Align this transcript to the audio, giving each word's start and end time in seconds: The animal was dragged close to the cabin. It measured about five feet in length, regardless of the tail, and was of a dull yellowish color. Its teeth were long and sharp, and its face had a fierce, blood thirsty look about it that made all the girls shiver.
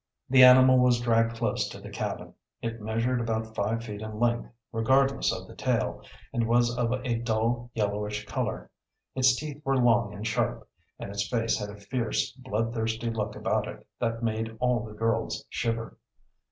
The 0.31 0.43
animal 0.43 0.79
was 0.79 0.99
dragged 0.99 1.35
close 1.35 1.69
to 1.69 1.79
the 1.79 1.91
cabin. 1.91 2.33
It 2.59 2.81
measured 2.81 3.21
about 3.21 3.53
five 3.53 3.83
feet 3.83 4.01
in 4.01 4.19
length, 4.19 4.49
regardless 4.71 5.31
of 5.31 5.47
the 5.47 5.53
tail, 5.55 6.01
and 6.33 6.47
was 6.47 6.75
of 6.75 6.91
a 6.91 7.19
dull 7.19 7.69
yellowish 7.75 8.25
color. 8.25 8.71
Its 9.13 9.35
teeth 9.35 9.61
were 9.63 9.77
long 9.77 10.15
and 10.15 10.25
sharp, 10.25 10.67
and 10.97 11.11
its 11.11 11.27
face 11.29 11.59
had 11.59 11.69
a 11.69 11.75
fierce, 11.77 12.31
blood 12.31 12.73
thirsty 12.73 13.11
look 13.11 13.35
about 13.35 13.67
it 13.67 13.85
that 13.99 14.23
made 14.23 14.57
all 14.59 14.83
the 14.83 14.93
girls 14.95 15.45
shiver. 15.49 15.99